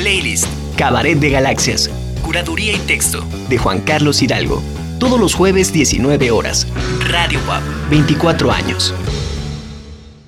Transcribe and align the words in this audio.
Playlist. 0.00 0.46
Cabaret 0.78 1.18
de 1.18 1.28
Galaxias. 1.28 1.90
Curaduría 2.24 2.72
y 2.72 2.78
texto. 2.78 3.20
De 3.50 3.58
Juan 3.58 3.82
Carlos 3.82 4.22
Hidalgo. 4.22 4.62
Todos 4.98 5.20
los 5.20 5.34
jueves 5.34 5.74
19 5.74 6.30
horas. 6.30 6.66
Radio 7.06 7.38
WAP. 7.46 7.62
24 7.90 8.50
años. 8.50 8.94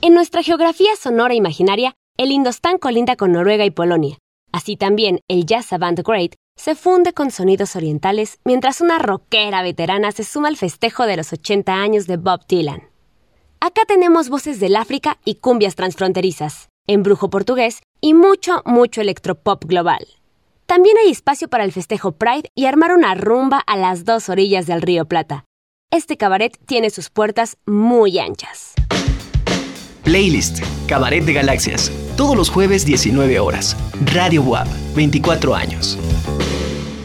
En 0.03 0.13
nuestra 0.13 0.43
geografía 0.43 0.91
sonora 1.01 1.33
imaginaria, 1.33 1.95
el 2.19 2.33
Indostán 2.33 2.77
colinda 2.77 3.17
con 3.17 3.33
Noruega 3.33 3.65
y 3.65 3.71
Polonia. 3.71 4.19
Así 4.53 4.77
también, 4.77 5.21
el 5.27 5.47
Jazz 5.47 5.73
Avant 5.73 6.01
Great 6.07 6.35
se 6.55 6.75
funde 6.75 7.15
con 7.15 7.31
sonidos 7.31 7.75
orientales, 7.75 8.41
mientras 8.45 8.83
una 8.83 8.99
rockera 8.99 9.63
veterana 9.63 10.13
se 10.13 10.25
suma 10.25 10.49
al 10.49 10.59
festejo 10.59 11.07
de 11.07 11.17
los 11.17 11.33
80 11.33 11.73
años 11.73 12.07
de 12.07 12.19
Bob 12.19 12.47
Dylan. 12.47 12.91
Acá 13.61 13.87
tenemos 13.89 14.29
voces 14.29 14.61
del 14.61 14.77
África 14.77 15.17
y 15.25 15.37
cumbias 15.37 15.77
transfronterizas, 15.77 16.69
embrujo 16.87 17.31
portugués 17.31 17.81
y 18.03 18.13
mucho, 18.13 18.63
mucho 18.67 19.01
electropop 19.01 19.65
global. 19.65 20.07
También 20.67 20.97
hay 20.99 21.11
espacio 21.11 21.49
para 21.49 21.65
el 21.65 21.73
festejo 21.73 22.13
Pride 22.13 22.51
y 22.55 22.67
armar 22.67 22.93
una 22.93 23.15
rumba 23.15 23.59
a 23.67 23.77
las 23.77 24.05
dos 24.05 24.29
orillas 24.29 24.67
del 24.67 24.83
río 24.83 25.07
Plata. 25.07 25.45
Este 25.91 26.17
cabaret 26.17 26.59
tiene 26.67 26.91
sus 26.91 27.11
puertas 27.11 27.57
muy 27.65 28.19
anchas. 28.19 28.75
Playlist, 30.03 30.61
Cabaret 30.89 31.25
de 31.25 31.33
Galaxias. 31.33 31.93
Todos 32.17 32.37
los 32.37 32.51
jueves 32.51 32.85
19 32.85 33.39
horas. 33.39 33.77
Radio 34.13 34.43
WAP, 34.43 34.67
24 34.97 35.55
años. 35.55 35.97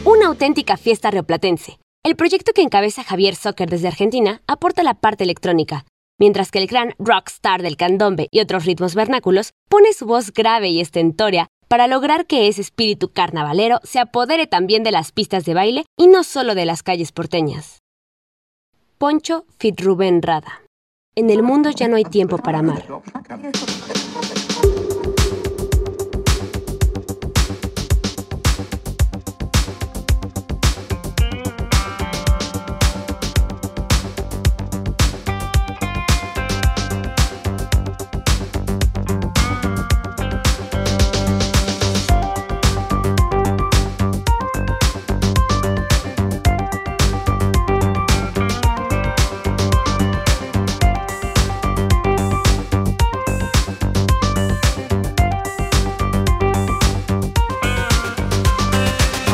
Una 0.04 0.26
auténtica 0.26 0.76
fiesta 0.76 1.10
rioplatense. 1.10 1.78
El 2.04 2.16
proyecto 2.16 2.52
que 2.52 2.62
encabeza 2.62 3.04
Javier 3.04 3.36
Soccer 3.36 3.68
desde 3.68 3.86
Argentina 3.86 4.40
aporta 4.46 4.82
la 4.82 4.94
parte 4.94 5.24
electrónica, 5.24 5.84
mientras 6.18 6.50
que 6.50 6.58
el 6.58 6.66
gran 6.66 6.94
rockstar 6.98 7.62
del 7.62 7.76
candombe 7.76 8.28
y 8.30 8.40
otros 8.40 8.64
ritmos 8.64 8.94
vernáculos 8.94 9.52
pone 9.68 9.92
su 9.92 10.06
voz 10.06 10.32
grave 10.32 10.68
y 10.68 10.80
estentoria 10.80 11.48
para 11.68 11.86
lograr 11.86 12.26
que 12.26 12.48
ese 12.48 12.62
espíritu 12.62 13.10
carnavalero 13.10 13.80
se 13.84 13.98
apodere 13.98 14.46
también 14.46 14.82
de 14.82 14.92
las 14.92 15.12
pistas 15.12 15.44
de 15.44 15.54
baile 15.54 15.84
y 15.96 16.08
no 16.08 16.24
solo 16.24 16.54
de 16.54 16.64
las 16.64 16.82
calles 16.82 17.12
porteñas. 17.12 17.78
Poncho 18.96 19.44
Fit 19.58 19.80
Rubén 19.80 20.22
Rada. 20.22 20.62
En 21.14 21.30
el 21.30 21.42
mundo 21.42 21.70
ya 21.70 21.88
no 21.88 21.96
hay 21.96 22.04
tiempo 22.04 22.38
para 22.38 22.60
amar. 22.60 22.84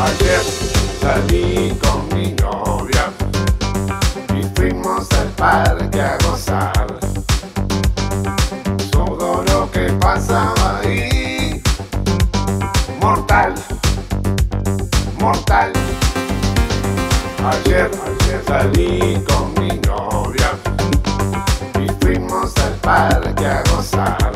Ayer 0.04 0.42
salí 1.00 1.74
con 1.80 2.06
mi 2.14 2.34
novia 2.34 3.10
y 4.36 4.42
fuimos 4.54 5.10
al 5.12 5.28
parque 5.28 5.98
a 5.98 6.18
gozar. 6.26 6.86
Todo 8.90 9.42
lo 9.44 9.70
que 9.70 9.90
pasaba 9.98 10.80
ahí, 10.80 11.62
mortal, 13.00 13.54
mortal. 15.18 15.72
Ayer, 17.42 17.90
ayer 18.06 18.42
salí 18.46 19.24
con 19.26 19.54
mi 19.58 19.78
novia 19.88 20.50
y 21.80 21.88
fuimos 22.04 22.52
al 22.58 22.74
parque 22.74 23.46
a 23.46 23.62
gozar. 23.70 24.33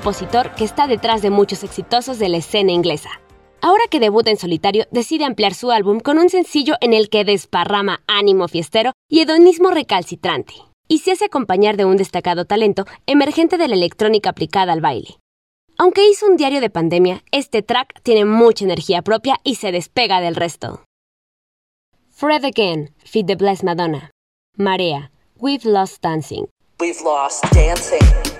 Compositor 0.00 0.54
que 0.54 0.64
está 0.64 0.86
detrás 0.86 1.20
de 1.20 1.28
muchos 1.28 1.62
exitosos 1.62 2.18
de 2.18 2.30
la 2.30 2.38
escena 2.38 2.72
inglesa. 2.72 3.10
Ahora 3.60 3.84
que 3.90 4.00
debuta 4.00 4.30
en 4.30 4.38
solitario, 4.38 4.86
decide 4.90 5.26
ampliar 5.26 5.52
su 5.52 5.70
álbum 5.70 6.00
con 6.00 6.16
un 6.16 6.30
sencillo 6.30 6.76
en 6.80 6.94
el 6.94 7.10
que 7.10 7.24
desparrama 7.24 8.00
ánimo 8.06 8.48
fiestero 8.48 8.92
y 9.10 9.20
hedonismo 9.20 9.70
recalcitrante, 9.70 10.54
y 10.88 11.00
se 11.00 11.12
hace 11.12 11.26
acompañar 11.26 11.76
de 11.76 11.84
un 11.84 11.98
destacado 11.98 12.46
talento 12.46 12.86
emergente 13.04 13.58
de 13.58 13.68
la 13.68 13.74
electrónica 13.74 14.30
aplicada 14.30 14.72
al 14.72 14.80
baile. 14.80 15.18
Aunque 15.76 16.08
hizo 16.08 16.26
un 16.26 16.38
diario 16.38 16.62
de 16.62 16.70
pandemia, 16.70 17.22
este 17.30 17.60
track 17.60 18.00
tiene 18.02 18.24
mucha 18.24 18.64
energía 18.64 19.02
propia 19.02 19.36
y 19.44 19.56
se 19.56 19.70
despega 19.70 20.22
del 20.22 20.34
resto. 20.34 20.82
Fred 22.10 22.46
Again, 22.46 22.94
Feed 23.04 23.26
the 23.26 23.36
Blessed 23.36 23.64
Madonna. 23.64 24.10
Marea, 24.56 25.10
We've 25.38 25.68
Lost 25.68 26.02
Dancing. 26.02 26.46
We've 26.80 27.02
lost 27.02 27.44
dancing. 27.52 28.39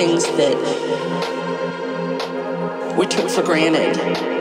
Things 0.00 0.24
that 0.24 0.56
we 2.96 3.06
took 3.06 3.28
for 3.28 3.42
granted. 3.42 4.39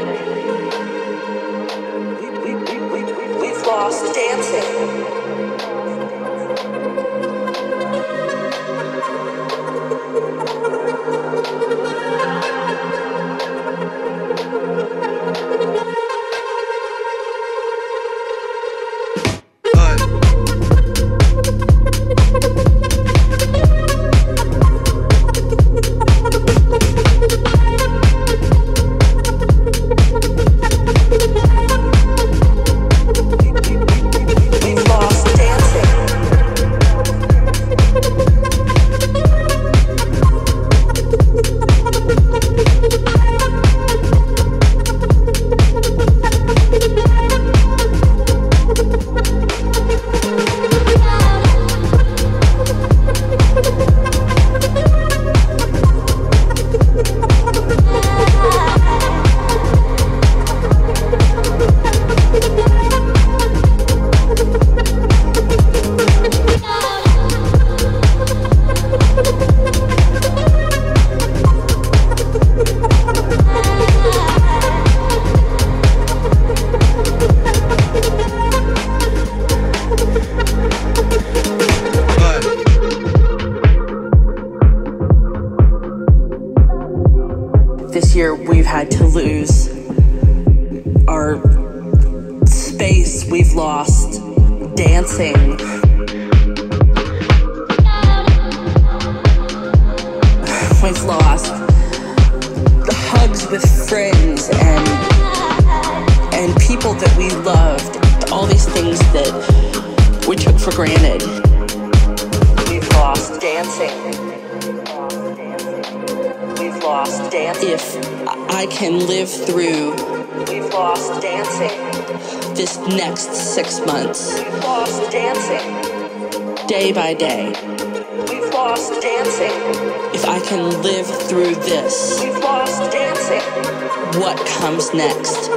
Comes 134.45 134.93
next 134.93 135.49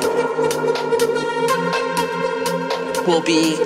will 3.06 3.22
be 3.22 3.56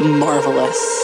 marvelous. 0.00 1.01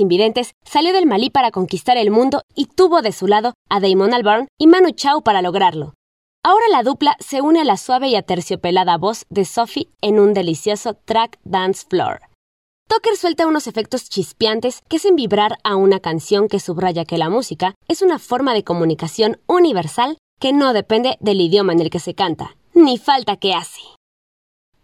Invidentes 0.00 0.52
salió 0.64 0.92
del 0.92 1.06
Malí 1.06 1.30
para 1.30 1.50
conquistar 1.50 1.96
el 1.96 2.10
mundo 2.10 2.42
y 2.54 2.66
tuvo 2.66 3.02
de 3.02 3.12
su 3.12 3.26
lado 3.26 3.54
a 3.68 3.80
Damon 3.80 4.14
Albarn 4.14 4.48
y 4.58 4.66
Manu 4.66 4.90
Chao 4.90 5.22
para 5.22 5.42
lograrlo. 5.42 5.94
Ahora 6.44 6.64
la 6.70 6.82
dupla 6.82 7.16
se 7.20 7.40
une 7.40 7.60
a 7.60 7.64
la 7.64 7.76
suave 7.76 8.08
y 8.08 8.16
aterciopelada 8.16 8.98
voz 8.98 9.26
de 9.30 9.44
Sophie 9.44 9.88
en 10.00 10.18
un 10.18 10.34
delicioso 10.34 10.94
track 10.94 11.38
dance 11.44 11.86
floor. 11.88 12.20
Tucker 12.88 13.16
suelta 13.16 13.46
unos 13.46 13.68
efectos 13.68 14.08
chispeantes 14.08 14.80
que 14.88 14.96
hacen 14.96 15.16
vibrar 15.16 15.58
a 15.64 15.76
una 15.76 16.00
canción 16.00 16.48
que 16.48 16.60
subraya 16.60 17.04
que 17.04 17.16
la 17.16 17.30
música 17.30 17.74
es 17.88 18.02
una 18.02 18.18
forma 18.18 18.54
de 18.54 18.64
comunicación 18.64 19.40
universal 19.46 20.18
que 20.40 20.52
no 20.52 20.72
depende 20.72 21.16
del 21.20 21.40
idioma 21.40 21.72
en 21.72 21.80
el 21.80 21.90
que 21.90 22.00
se 22.00 22.14
canta, 22.14 22.56
ni 22.74 22.98
falta 22.98 23.36
que 23.36 23.54
hace. 23.54 23.80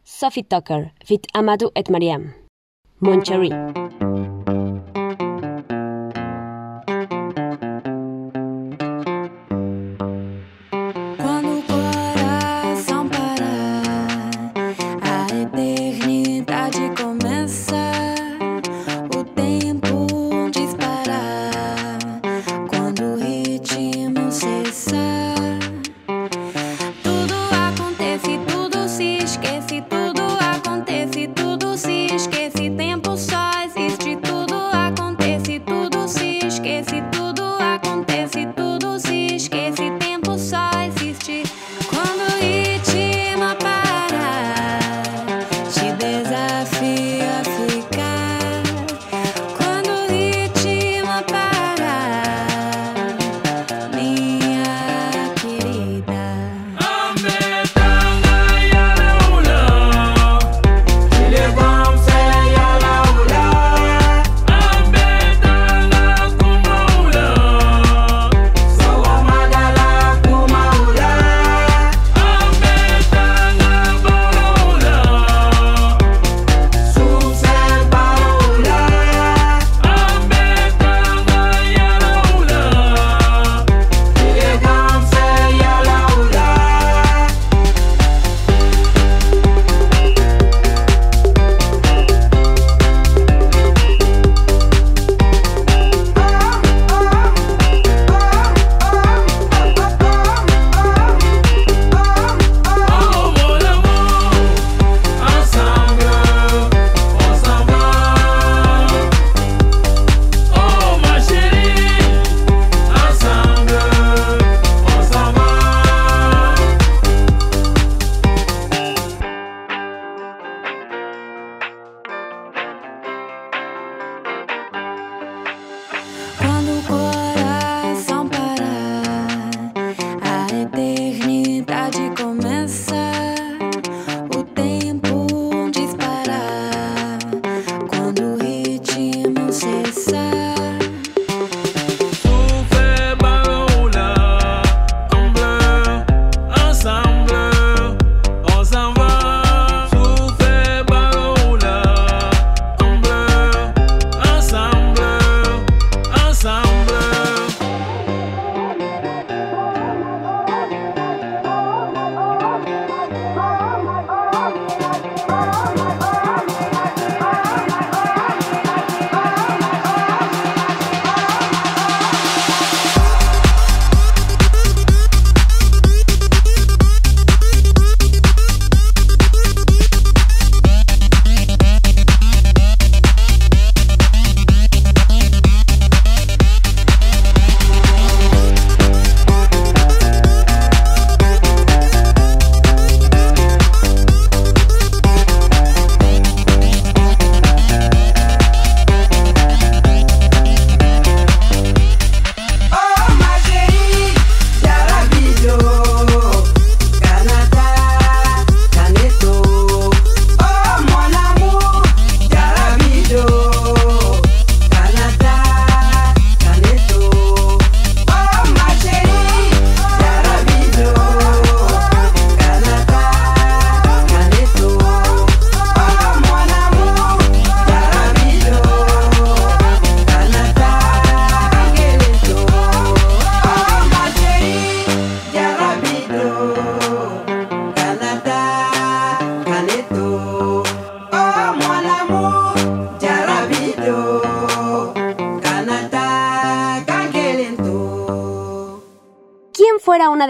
Sophie 0.04 0.44
Tucker, 0.44 0.94
fit 1.04 1.26
Amadou 1.34 1.70
et 1.74 1.90
Mariam. 1.90 2.34
Moncherie. 3.00 3.54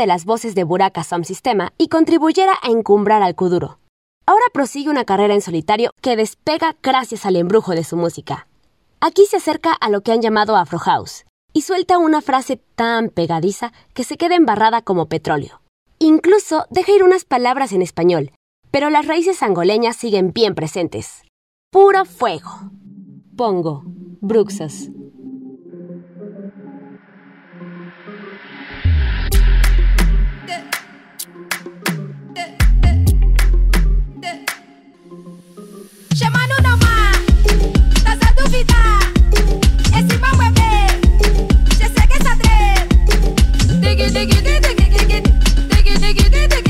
Las 0.09 0.25
voces 0.25 0.57
de 0.57 0.65
Buraka 0.65 1.05
Sound 1.05 1.25
Sistema 1.25 1.73
y 1.79 1.87
contribuyera 1.89 2.55
a 2.63 2.71
encumbrar 2.71 3.23
al 3.23 3.37
Kuduro. 3.37 3.79
Ahora 4.27 4.45
prosigue 4.53 4.91
una 4.91 5.05
carrera 5.05 5.35
en 5.35 5.41
solitario 5.41 5.91
que 6.03 6.17
despega 6.17 6.77
gracias 6.83 7.25
al 7.25 7.37
embrujo 7.37 7.73
de 7.73 7.85
su 7.85 7.97
música. 7.97 8.49
Aquí 9.01 9.27
se 9.27 9.37
acerca 9.37 9.73
a 9.73 9.89
lo 9.89 10.01
que 10.01 10.13
han 10.13 10.21
llamado 10.21 10.57
Afro 10.57 10.79
House 10.79 11.25
y 11.53 11.63
suelta 11.63 11.99
una 11.99 12.21
frase 12.21 12.61
tan 12.75 13.11
pegadiza 13.11 13.73
que 13.95 14.05
se 14.05 14.17
queda 14.17 14.35
embarrada 14.35 14.83
como 14.83 15.07
petróleo. 15.07 15.63
Incluso 15.99 16.67
deja 16.71 16.93
ir 16.93 17.05
unas 17.05 17.25
palabras 17.25 17.73
en 17.73 17.83
español, 17.83 18.33
pero 18.71 18.91
las 18.91 19.07
raíces 19.07 19.43
angoleñas 19.43 19.97
siguen 19.97 20.33
bien 20.33 20.55
presentes. 20.55 21.23
Puro 21.71 22.05
fuego. 22.05 22.71
Pongo, 23.37 23.83
Bruxas. 24.21 24.91
diggy 43.81 44.11
diggy 44.15 44.41
diggy 44.47 44.69
diggy 44.71 45.21
diggy 45.71 45.95
diggy 46.03 46.49
diggy 46.51 46.68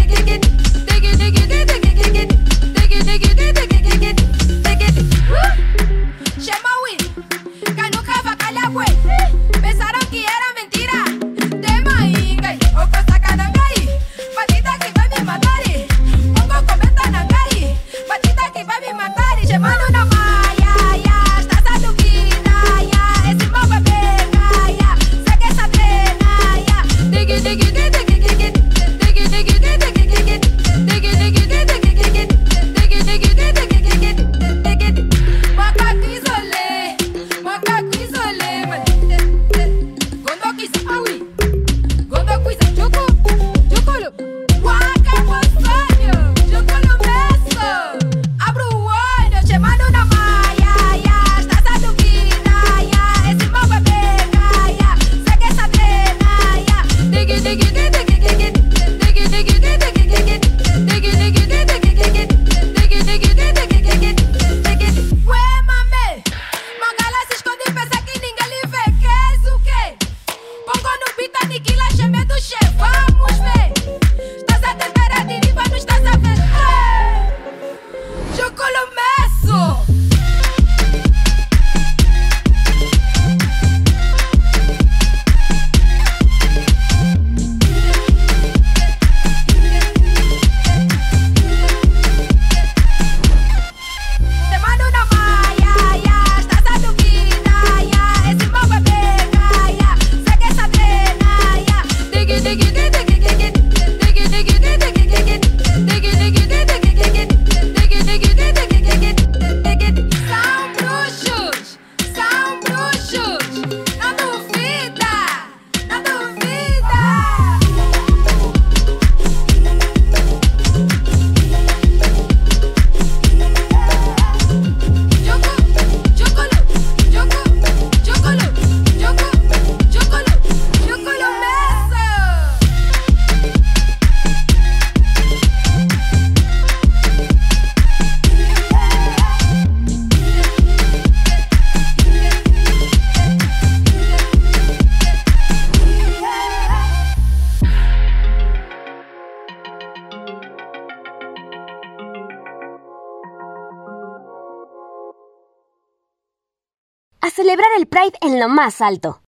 Pride 157.91 158.19
en 158.21 158.39
lo 158.39 158.51
más 158.51 158.83
alto. 158.83 159.23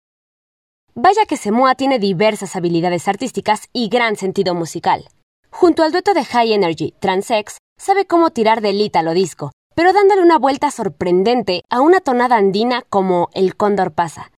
Vaya 0.95 1.27
que 1.27 1.37
Semoa 1.37 1.75
tiene 1.75 1.99
diversas 1.99 2.57
habilidades 2.57 3.07
artísticas 3.07 3.69
y 3.75 3.90
gran 3.90 4.16
sentido 4.16 4.55
musical. 4.55 5.09
Junto 5.51 5.83
al 5.83 5.92
dueto 5.92 6.14
de 6.14 6.25
High 6.25 6.55
Energy, 6.55 6.95
Transex, 6.99 7.59
sabe 7.79 8.07
cómo 8.07 8.31
tirar 8.31 8.62
del 8.62 8.81
ítalo 8.81 9.12
disco, 9.12 9.53
pero 9.75 9.92
dándole 9.92 10.23
una 10.23 10.38
vuelta 10.38 10.71
sorprendente 10.71 11.64
a 11.69 11.83
una 11.83 12.01
tonada 12.01 12.37
andina 12.37 12.81
como 12.88 13.29
El 13.35 13.57
Cóndor 13.57 13.92
pasa. 13.92 14.33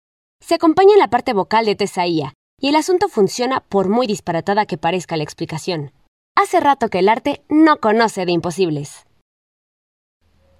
Se 0.43 0.55
acompaña 0.55 0.93
en 0.93 0.99
la 0.99 1.11
parte 1.11 1.33
vocal 1.33 1.65
de 1.65 1.75
Tesaía, 1.75 2.33
y 2.59 2.69
el 2.69 2.75
asunto 2.75 3.09
funciona 3.09 3.59
por 3.59 3.87
muy 3.87 4.07
disparatada 4.07 4.65
que 4.65 4.79
parezca 4.79 5.15
la 5.15 5.23
explicación. 5.23 5.91
Hace 6.35 6.59
rato 6.59 6.89
que 6.89 6.99
el 6.99 7.09
arte 7.09 7.43
no 7.49 7.77
conoce 7.77 8.25
de 8.25 8.31
imposibles. 8.31 9.05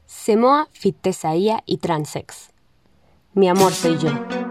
Semoa, 0.06 0.68
Fit 0.74 0.98
Tesaía 1.02 1.64
y 1.66 1.78
Transex. 1.78 2.52
Mi 3.38 3.48
amor 3.48 3.72
soy 3.72 4.00
yo. 4.00 4.47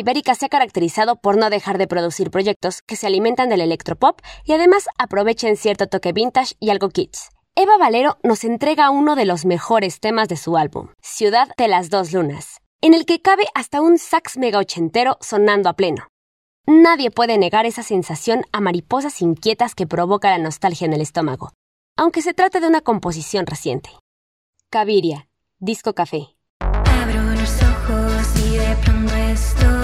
Ibérica 0.00 0.34
se 0.34 0.46
ha 0.46 0.48
caracterizado 0.48 1.16
por 1.16 1.36
no 1.36 1.50
dejar 1.50 1.76
de 1.76 1.86
producir 1.86 2.30
proyectos 2.30 2.80
que 2.80 2.96
se 2.96 3.06
alimentan 3.06 3.50
del 3.50 3.60
electropop 3.60 4.18
y 4.44 4.52
además 4.54 4.86
aprovechen 4.96 5.58
cierto 5.58 5.88
toque 5.88 6.14
vintage 6.14 6.54
y 6.58 6.70
algo 6.70 6.88
kids. 6.88 7.28
Eva 7.54 7.76
Valero 7.76 8.16
nos 8.22 8.44
entrega 8.44 8.88
uno 8.88 9.14
de 9.14 9.26
los 9.26 9.44
mejores 9.44 10.00
temas 10.00 10.28
de 10.28 10.38
su 10.38 10.56
álbum, 10.56 10.88
Ciudad 11.02 11.48
de 11.58 11.68
las 11.68 11.90
Dos 11.90 12.14
Lunas, 12.14 12.62
en 12.80 12.94
el 12.94 13.04
que 13.04 13.20
cabe 13.20 13.44
hasta 13.54 13.82
un 13.82 13.98
sax 13.98 14.38
mega 14.38 14.58
ochentero 14.58 15.18
sonando 15.20 15.68
a 15.68 15.74
pleno. 15.74 16.08
Nadie 16.66 17.10
puede 17.10 17.36
negar 17.36 17.66
esa 17.66 17.82
sensación 17.82 18.46
a 18.52 18.62
mariposas 18.62 19.20
inquietas 19.20 19.74
que 19.74 19.86
provoca 19.86 20.30
la 20.30 20.38
nostalgia 20.38 20.86
en 20.86 20.94
el 20.94 21.02
estómago, 21.02 21.52
aunque 21.98 22.22
se 22.22 22.32
trate 22.32 22.60
de 22.60 22.68
una 22.68 22.80
composición 22.80 23.44
reciente. 23.44 23.90
Caviria, 24.70 25.28
Disco 25.58 25.92
Café. 25.92 26.36
Abro 26.60 27.22
los 27.34 27.62
ojos 27.62 28.46
y 28.46 28.56
de 28.56 28.76
pronto 28.76 29.14
estoy 29.14 29.79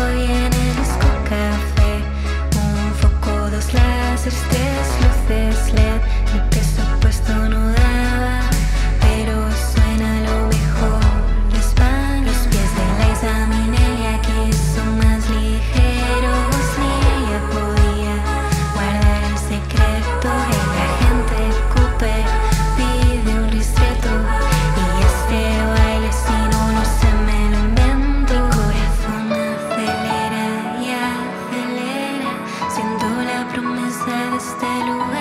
promesa 34.47 34.67
de 34.67 34.77
este 34.77 34.87
lugar 34.87 35.16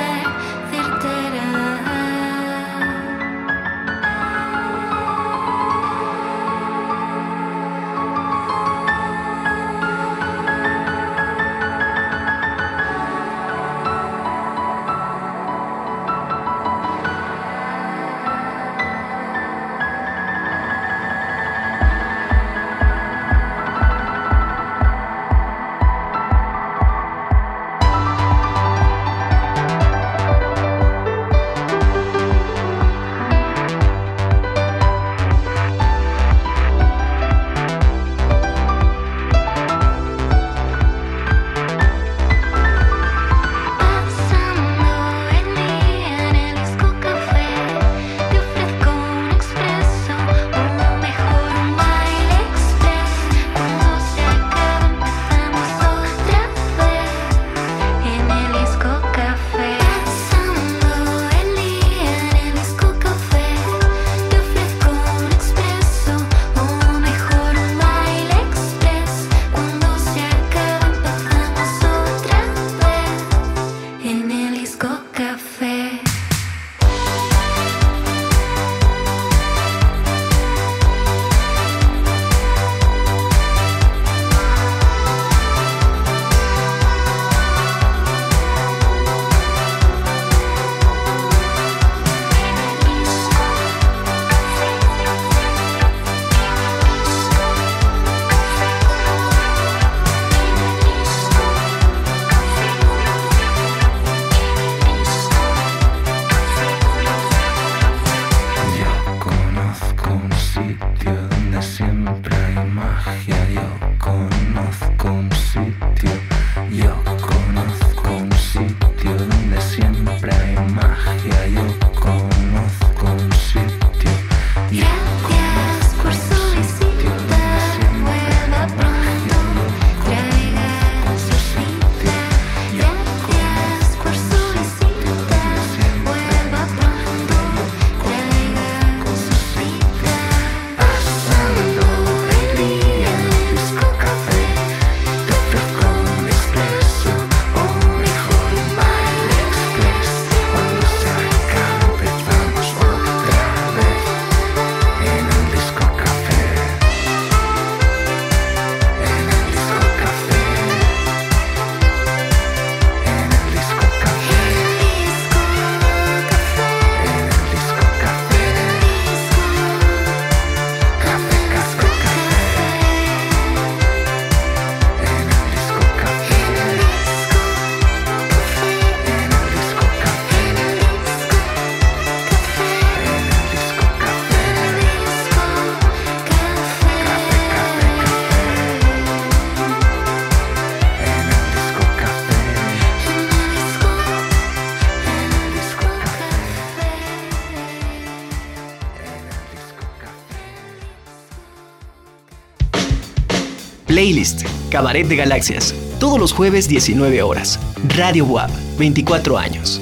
Playlist, 204.05 204.43
Cabaret 204.69 205.07
de 205.07 205.15
Galaxias. 205.15 205.73
Todos 205.99 206.19
los 206.19 206.31
jueves 206.31 206.67
19 206.67 207.23
horas. 207.23 207.59
Radio 207.97 208.25
WAP, 208.25 208.51
24 208.77 209.35
años. 209.35 209.81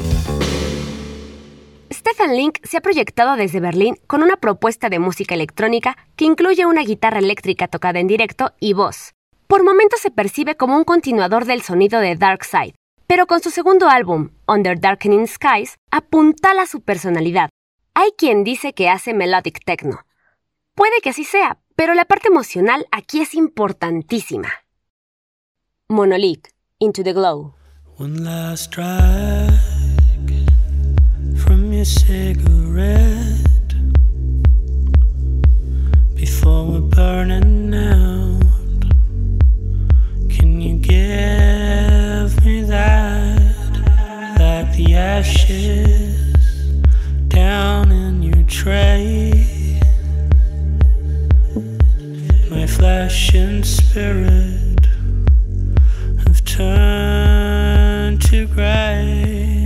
Stefan 1.91 2.33
Link 2.33 2.59
se 2.63 2.77
ha 2.77 2.79
proyectado 2.79 3.35
desde 3.35 3.59
Berlín 3.59 3.97
con 4.07 4.23
una 4.23 4.37
propuesta 4.37 4.87
de 4.87 4.99
música 4.99 5.35
electrónica 5.35 5.97
que 6.15 6.23
incluye 6.23 6.65
una 6.65 6.83
guitarra 6.83 7.19
eléctrica 7.19 7.67
tocada 7.67 7.99
en 7.99 8.07
directo 8.07 8.53
y 8.61 8.71
voz. 8.71 9.11
Por 9.47 9.61
momentos 9.65 9.99
se 9.99 10.09
percibe 10.09 10.55
como 10.55 10.77
un 10.77 10.85
continuador 10.85 11.43
del 11.43 11.61
sonido 11.61 11.99
de 11.99 12.15
Dark 12.15 12.45
Side, 12.45 12.75
pero 13.07 13.27
con 13.27 13.41
su 13.41 13.49
segundo 13.49 13.89
álbum, 13.89 14.29
Under 14.47 14.79
Darkening 14.79 15.27
Skies, 15.27 15.75
apuntala 15.91 16.65
su 16.65 16.79
personalidad. 16.79 17.49
Hay 17.93 18.11
quien 18.17 18.45
dice 18.45 18.71
que 18.71 18.87
hace 18.87 19.13
melodic 19.13 19.65
techno. 19.65 19.99
Puede 20.75 21.01
que 21.01 21.09
así 21.09 21.25
sea, 21.25 21.59
pero 21.75 21.93
la 21.93 22.05
parte 22.05 22.27
emocional 22.27 22.85
aquí 22.91 23.21
es 23.21 23.33
importantísima. 23.33 24.49
Monolith, 25.89 26.47
Into 26.79 27.03
the 27.03 27.13
Glow. 27.13 27.55
One 27.97 28.23
last 28.23 28.71
drag 28.71 29.51
from 31.37 31.71
your 31.71 31.85
cigarette 31.85 33.43
before 36.15 36.65
we're 36.65 36.81
burning 36.81 37.73
out. 37.73 38.41
Can 40.29 40.59
you 40.59 40.77
give 40.77 42.45
me 42.45 42.63
that, 42.63 43.39
like 44.39 44.75
the 44.75 44.95
ashes 44.95 46.15
down 47.27 47.91
in 47.91 48.23
your 48.23 48.43
tray? 48.47 49.42
Flesh 52.75 53.33
and 53.35 53.65
spirit 53.65 54.87
have 56.25 56.43
turned 56.43 58.21
to 58.21 58.47
gray. 58.47 59.62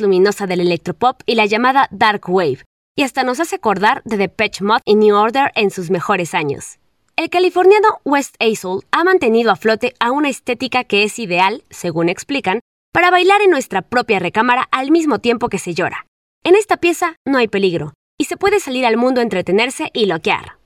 Luminosa 0.00 0.46
del 0.46 0.60
electropop 0.60 1.20
y 1.26 1.34
la 1.34 1.46
llamada 1.46 1.88
Dark 1.90 2.28
Wave, 2.28 2.64
y 2.96 3.02
hasta 3.02 3.24
nos 3.24 3.40
hace 3.40 3.56
acordar 3.56 4.02
de 4.04 4.16
Depeche 4.16 4.64
Mode 4.64 4.82
y 4.84 4.94
New 4.94 5.16
Order 5.16 5.52
en 5.54 5.70
sus 5.70 5.90
mejores 5.90 6.34
años. 6.34 6.78
El 7.16 7.30
californiano 7.30 8.00
West 8.04 8.34
Azul 8.40 8.84
ha 8.90 9.04
mantenido 9.04 9.50
a 9.50 9.56
flote 9.56 9.94
a 10.00 10.10
una 10.10 10.28
estética 10.28 10.84
que 10.84 11.04
es 11.04 11.18
ideal, 11.18 11.62
según 11.70 12.08
explican, 12.08 12.60
para 12.92 13.10
bailar 13.10 13.40
en 13.42 13.50
nuestra 13.50 13.82
propia 13.82 14.18
recámara 14.18 14.68
al 14.70 14.90
mismo 14.90 15.18
tiempo 15.18 15.48
que 15.48 15.58
se 15.58 15.74
llora. 15.74 16.06
En 16.44 16.56
esta 16.56 16.76
pieza 16.76 17.16
no 17.24 17.38
hay 17.38 17.48
peligro, 17.48 17.94
y 18.18 18.24
se 18.24 18.36
puede 18.36 18.60
salir 18.60 18.84
al 18.84 18.96
mundo 18.96 19.20
a 19.20 19.24
entretenerse 19.24 19.90
y 19.92 20.06
loquear. 20.06 20.58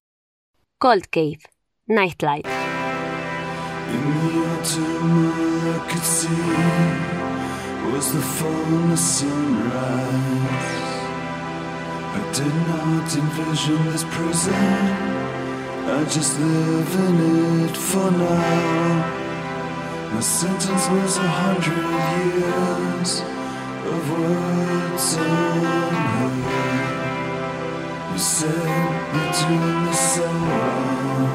Cold 0.78 1.04
Cave, 1.10 1.40
Nightlight. 1.86 2.46
was 7.98 8.12
the 8.12 8.20
fullness 8.20 9.04
sunrise. 9.18 9.72
I 12.18 12.20
did 12.32 12.54
not 12.70 13.08
envision 13.22 13.80
this 13.90 14.04
prison. 14.14 14.54
I 15.96 16.04
just 16.04 16.38
live 16.38 16.94
in 17.06 17.16
it 17.64 17.76
for 17.76 18.11
now. 18.12 18.94
My 20.14 20.20
sentence 20.20 20.84
was 20.94 21.16
a 21.16 21.28
hundred 21.42 21.87
years 22.38 23.11
of 23.92 24.00
words 24.16 25.06
unheard. 25.16 26.38
You 28.12 28.18
said 28.18 28.78
you're 29.14 29.32
doing 29.42 29.78
this 29.87 30.02
so 30.14 30.26
wrong. 30.48 31.30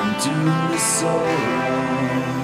I'm 0.00 0.12
doing 0.26 0.62
this 0.72 0.86
so 0.98 1.06
wrong. 1.06 2.41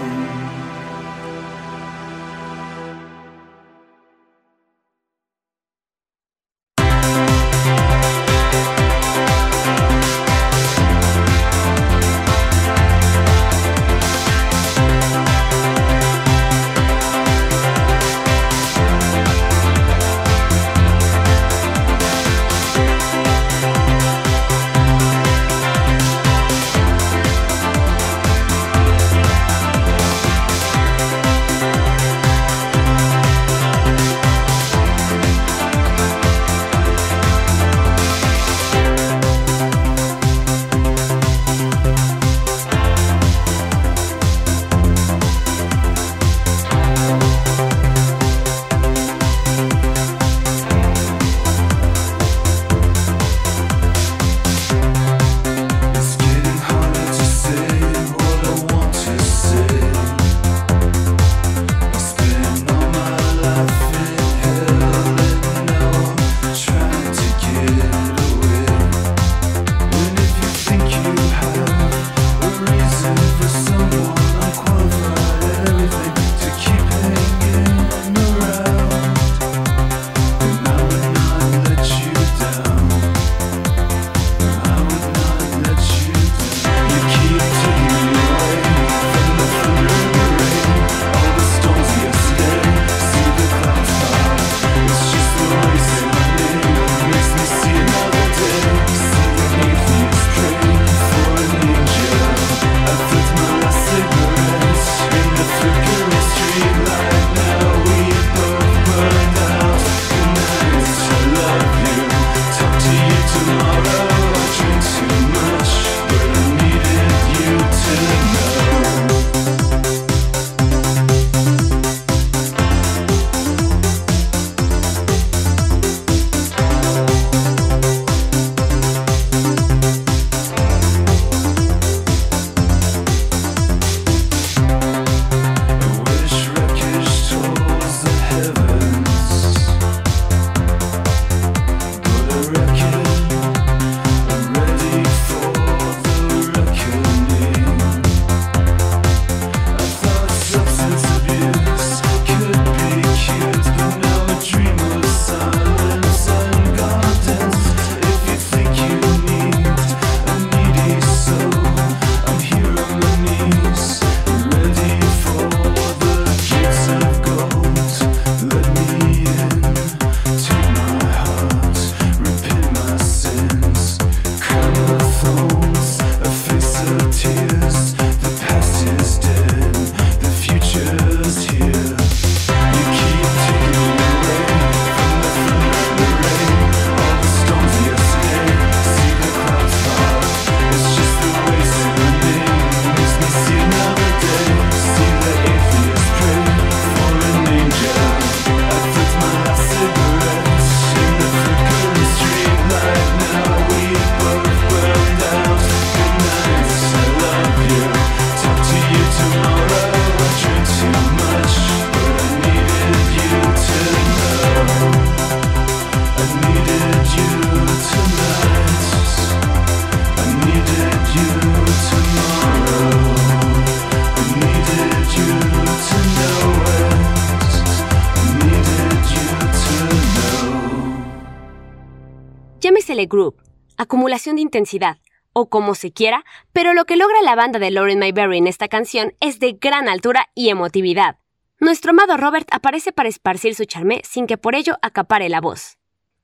Group, 233.07 233.43
acumulación 233.77 234.37
de 234.37 234.43
intensidad, 234.43 234.99
o 235.33 235.49
como 235.49 235.75
se 235.75 235.93
quiera, 235.93 236.25
pero 236.53 236.75
lo 236.75 236.85
que 236.85 236.97
logra 236.97 237.23
la 237.23 237.37
banda 237.37 237.59
de 237.59 237.71
Lauren 237.71 237.99
Mayberry 237.99 238.39
en 238.39 238.47
esta 238.47 238.69
canción 238.69 239.15
es 239.21 239.39
de 239.39 239.53
gran 239.53 239.89
altura 239.89 240.29
y 240.35 240.49
emotividad. 240.49 241.19
Nuestro 241.61 241.91
amado 241.91 242.17
Robert 242.17 242.49
aparece 242.53 242.93
para 242.93 243.09
esparcir 243.09 243.55
su 243.55 243.65
charmé 243.65 244.03
sin 244.05 244.27
que 244.27 244.39
por 244.39 244.55
ello 244.55 244.77
acapare 244.83 245.29
la 245.29 245.41
voz. 245.41 245.79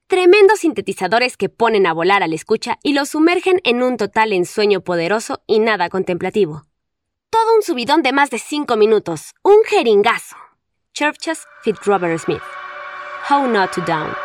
Tremendos 0.07 0.61
sintetizadores 0.61 1.37
que 1.37 1.49
ponen 1.49 1.87
a 1.87 1.93
volar 1.93 2.23
al 2.23 2.33
escucha 2.33 2.79
y 2.83 2.93
lo 2.93 3.07
sumergen 3.07 3.61
en 3.65 3.83
un 3.83 3.97
total 3.97 4.33
ensueño 4.33 4.83
poderoso 4.83 5.43
y 5.47 5.61
nada 5.61 5.89
contemplativo. 5.89 6.65
Todo 7.31 7.57
un 7.57 7.63
subidón 7.63 8.03
de 8.03 8.13
más 8.13 8.31
de 8.31 8.39
5 8.39 8.77
minutos, 8.77 9.35
un 9.43 9.57
jeringazo. 9.67 10.37
Churches 10.93 11.45
Fit 11.63 11.77
Robert 11.85 12.21
Smith. 12.21 12.43
How 13.29 13.49
Not 13.49 13.73
to 13.73 13.81
Down. 13.81 14.24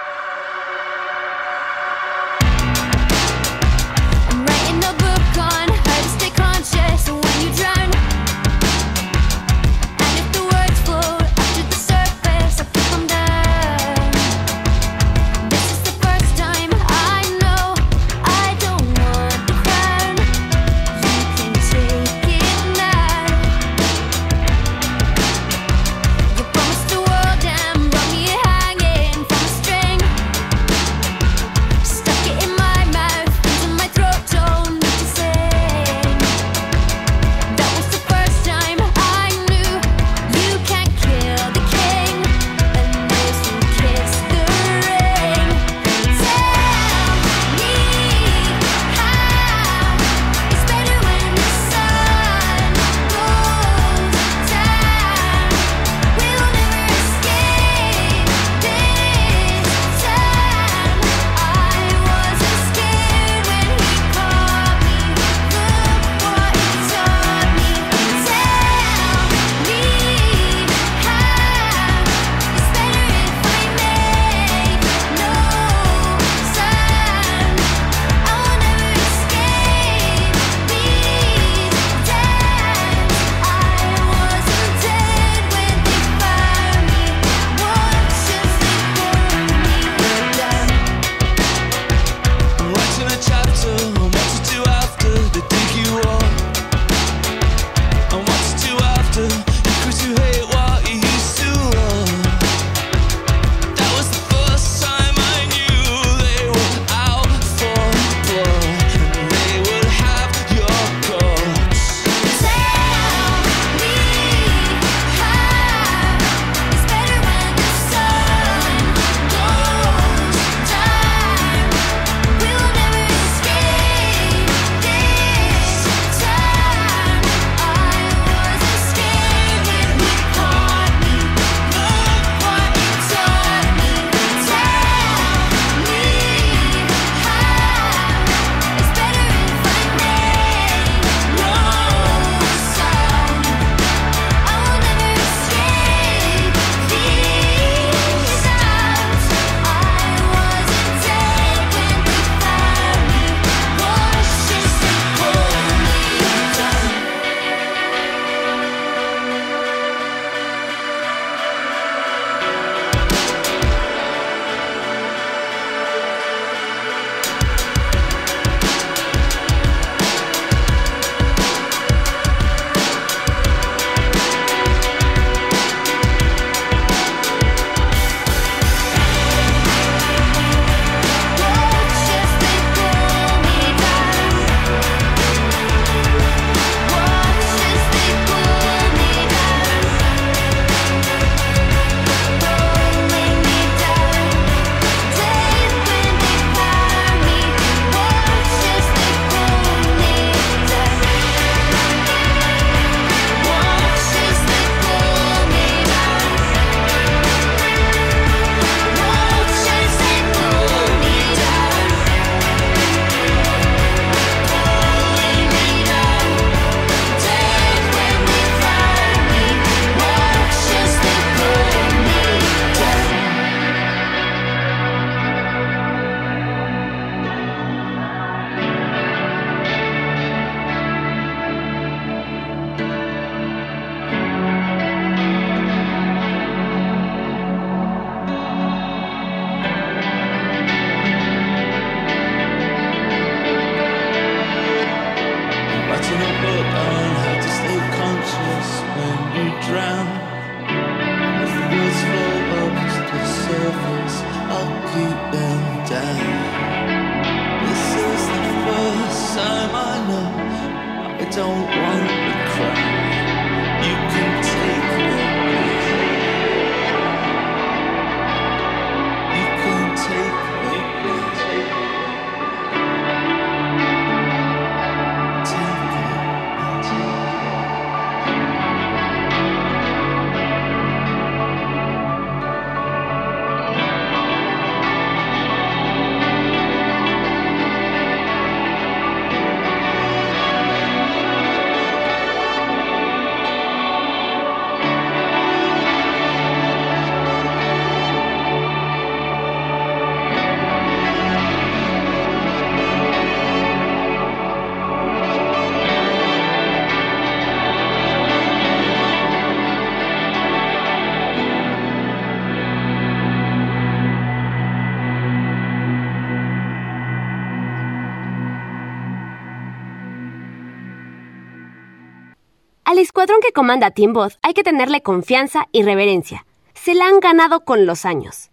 Escuadrón 323.30 323.48
que 323.48 323.54
comanda 323.54 323.92
Tim 323.92 324.16
hay 324.42 324.54
que 324.56 324.64
tenerle 324.64 325.04
confianza 325.04 325.68
y 325.72 325.84
reverencia. 325.84 326.48
Se 326.74 326.96
la 326.96 327.06
han 327.06 327.20
ganado 327.20 327.64
con 327.64 327.86
los 327.86 328.04
años. 328.04 328.50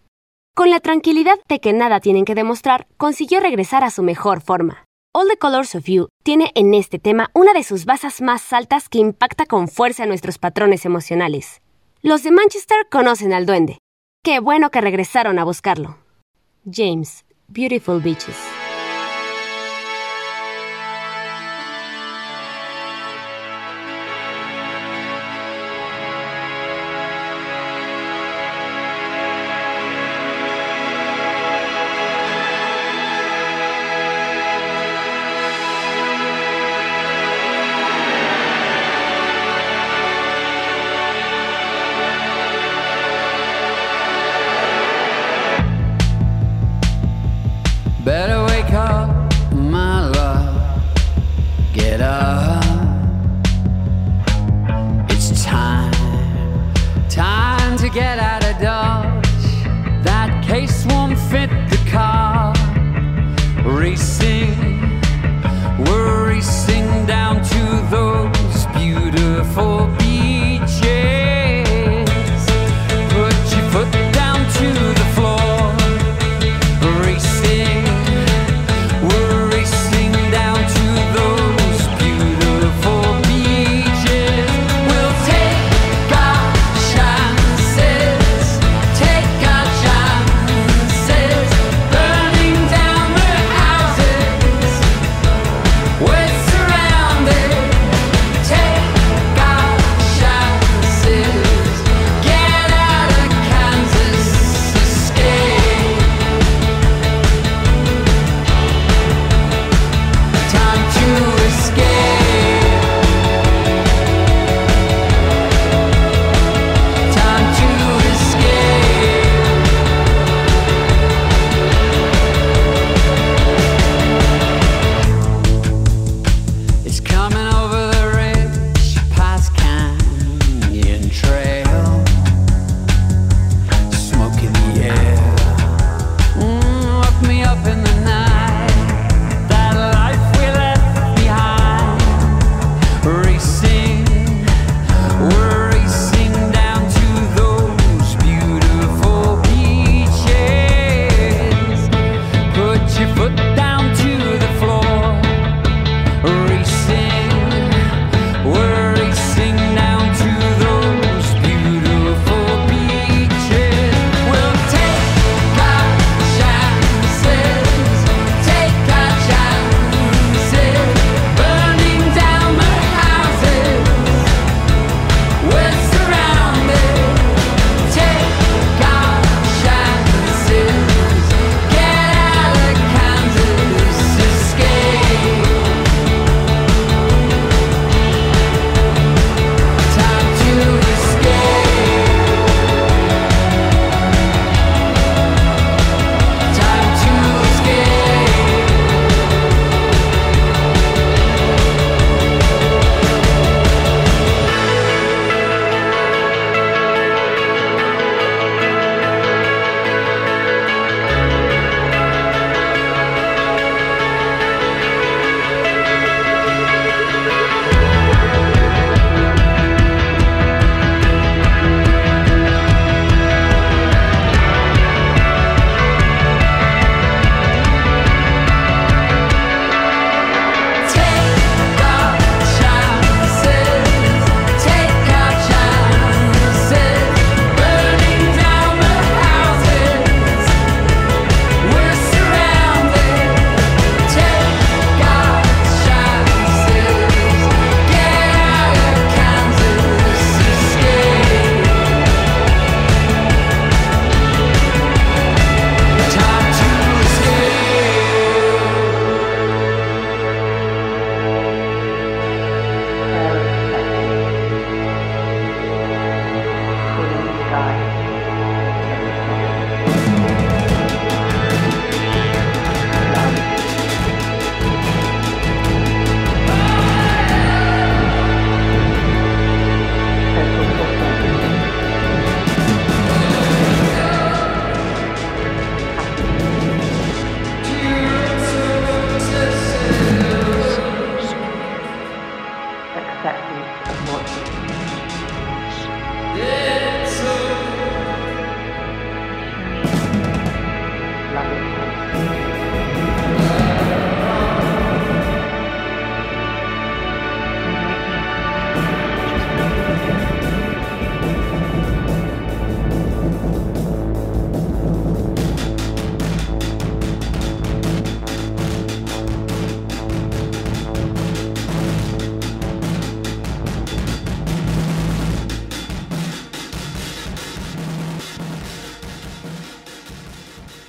Con 0.55 0.69
la 0.69 0.79
tranquilidad 0.79 1.39
de 1.49 1.59
que 1.59 1.73
nada 1.73 1.99
tienen 1.99 2.25
que 2.25 2.35
demostrar, 2.35 2.85
consiguió 2.97 3.39
regresar 3.39 3.83
a 3.83 3.89
su 3.89 4.03
mejor 4.03 4.39
forma. 4.39 4.85
All 5.15 5.27
the 5.27 5.37
Colors 5.37 5.73
of 5.73 5.85
You 5.85 6.09
tiene 6.23 6.51
en 6.53 6.75
este 6.75 6.99
tema 6.99 7.31
una 7.33 7.53
de 7.53 7.63
sus 7.63 7.85
basas 7.85 8.21
más 8.21 8.53
altas 8.53 8.87
que 8.87 8.99
impacta 8.99 9.47
con 9.47 9.67
fuerza 9.67 10.03
a 10.03 10.05
nuestros 10.05 10.37
patrones 10.37 10.85
emocionales. 10.85 11.59
Los 12.03 12.21
de 12.21 12.29
Manchester 12.29 12.85
conocen 12.91 13.33
al 13.33 13.47
duende. 13.47 13.79
Qué 14.23 14.39
bueno 14.39 14.69
que 14.69 14.79
regresaron 14.79 15.39
a 15.39 15.43
buscarlo. 15.43 15.97
James, 16.71 17.25
Beautiful 17.47 17.99
Beaches. 17.99 18.56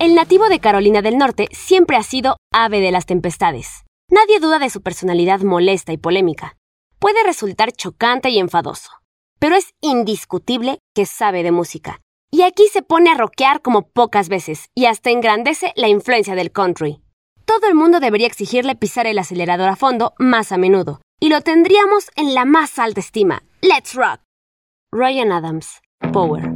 El 0.09 0.14
nativo 0.14 0.48
de 0.48 0.59
Carolina 0.59 1.02
del 1.02 1.18
Norte 1.18 1.48
siempre 1.52 1.98
ha 1.98 2.02
sido 2.02 2.38
ave 2.50 2.80
de 2.80 2.90
las 2.90 3.04
tempestades. 3.04 3.84
Nadie 4.11 4.40
duda 4.40 4.59
de 4.59 4.70
su 4.70 4.80
personalidad 4.80 5.40
molesta 5.40 5.92
y 5.92 5.98
polémica. 5.98 6.56
Puede 6.98 7.22
resultar 7.24 7.72
chocante 7.72 8.30
y 8.30 8.38
enfadoso, 8.38 8.88
pero 9.38 9.54
es 9.54 9.74
indiscutible 9.82 10.78
que 10.94 11.04
sabe 11.04 11.42
de 11.42 11.52
música. 11.52 12.00
Y 12.30 12.40
aquí 12.40 12.68
se 12.72 12.80
pone 12.80 13.11
a 13.11 13.16
rockear 13.16 13.61
como 13.61 13.82
pocas 13.90 14.30
veces 14.30 14.70
y 14.74 14.86
hasta 14.86 15.11
engrandece 15.11 15.74
la 15.76 15.88
influencia 15.88 16.34
del 16.34 16.52
country. 16.52 17.02
Todo 17.44 17.68
el 17.68 17.74
mundo 17.74 18.00
debería 18.00 18.28
exigirle 18.28 18.76
pisar 18.76 19.06
el 19.06 19.18
acelerador 19.18 19.68
a 19.68 19.76
fondo 19.76 20.14
más 20.18 20.52
a 20.52 20.56
menudo, 20.56 21.02
y 21.20 21.28
lo 21.28 21.42
tendríamos 21.42 22.11
en 22.16 22.32
la 22.32 22.46
más 22.46 22.78
alta 22.78 23.00
estima. 23.00 23.42
¡Let's 23.61 23.92
rock! 23.92 24.22
Ryan 24.90 25.32
Adams, 25.32 25.82
Power. 26.14 26.50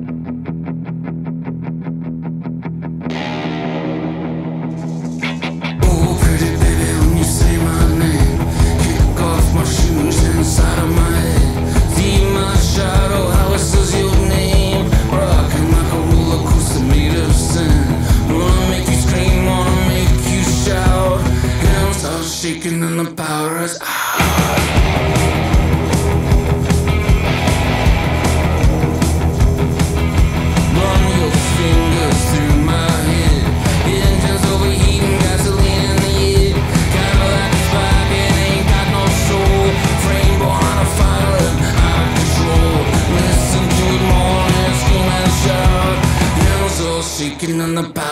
Shaking 22.42 22.82
and 22.82 22.98
the 22.98 23.14
power 23.14 23.58
is 23.58 23.78
out. 23.80 24.01
Shaking 47.72 47.86
and 47.86 47.94
the 47.94 48.00
power 48.00 48.11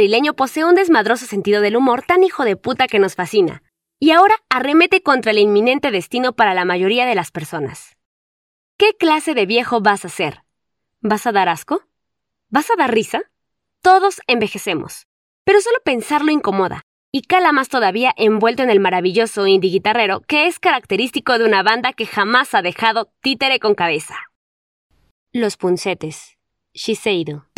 madrileño 0.00 0.32
posee 0.32 0.64
un 0.64 0.74
desmadroso 0.74 1.26
sentido 1.26 1.60
del 1.60 1.76
humor 1.76 2.02
tan 2.06 2.24
hijo 2.24 2.46
de 2.46 2.56
puta 2.56 2.88
que 2.88 2.98
nos 2.98 3.16
fascina, 3.16 3.62
y 3.98 4.12
ahora 4.12 4.34
arremete 4.48 5.02
contra 5.02 5.30
el 5.30 5.36
inminente 5.36 5.90
destino 5.90 6.32
para 6.32 6.54
la 6.54 6.64
mayoría 6.64 7.04
de 7.04 7.14
las 7.14 7.30
personas. 7.30 7.98
¿Qué 8.78 8.96
clase 8.98 9.34
de 9.34 9.44
viejo 9.44 9.82
vas 9.82 10.06
a 10.06 10.08
ser? 10.08 10.42
¿Vas 11.02 11.26
a 11.26 11.32
dar 11.32 11.50
asco? 11.50 11.82
¿Vas 12.48 12.70
a 12.70 12.76
dar 12.78 12.94
risa? 12.94 13.30
Todos 13.82 14.22
envejecemos, 14.26 15.06
pero 15.44 15.60
solo 15.60 15.76
pensarlo 15.84 16.30
incomoda, 16.30 16.80
y 17.12 17.20
cala 17.20 17.52
más 17.52 17.68
todavía 17.68 18.14
envuelto 18.16 18.62
en 18.62 18.70
el 18.70 18.80
maravilloso 18.80 19.46
indie 19.46 19.70
guitarrero 19.70 20.22
que 20.22 20.46
es 20.46 20.58
característico 20.58 21.38
de 21.38 21.44
una 21.44 21.62
banda 21.62 21.92
que 21.92 22.06
jamás 22.06 22.54
ha 22.54 22.62
dejado 22.62 23.12
títere 23.20 23.60
con 23.60 23.74
cabeza. 23.74 24.16
Los 25.34 25.58
puncetes. 25.58 26.38
Shiseido. 26.72 27.49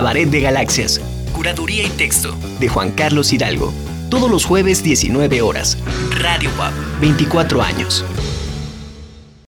Cabaret 0.00 0.30
de 0.30 0.40
Galaxias, 0.40 0.98
Curaduría 1.34 1.84
y 1.84 1.90
Texto, 1.90 2.34
de 2.58 2.70
Juan 2.70 2.90
Carlos 2.92 3.34
Hidalgo. 3.34 3.70
Todos 4.08 4.30
los 4.30 4.46
jueves 4.46 4.82
19 4.82 5.42
horas. 5.42 5.76
Radio 6.18 6.48
Pop, 6.52 6.72
24 7.02 7.60
años. 7.60 8.02